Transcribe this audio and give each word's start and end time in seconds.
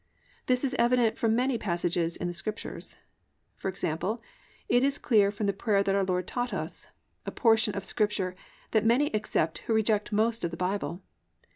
This 0.47 0.63
is 0.63 0.73
evident 0.79 1.15
from 1.19 1.35
many 1.35 1.59
passages 1.59 2.17
in 2.17 2.25
the 2.25 2.33
Scriptures. 2.33 2.95
For 3.55 3.69
example, 3.69 4.19
it 4.67 4.83
is 4.83 4.97
clear 4.97 5.29
from 5.29 5.45
the 5.45 5.53
prayer 5.53 5.83
that 5.83 5.93
our 5.93 6.03
Lord 6.03 6.25
taught 6.27 6.55
us—a 6.55 7.29
portion 7.31 7.75
of 7.75 7.85
Scripture 7.85 8.33
that 8.71 8.83
many 8.83 9.13
accept 9.13 9.59
who 9.59 9.75
reject 9.75 10.11
most 10.11 10.43
of 10.43 10.49
the 10.49 10.57
Bible. 10.57 11.03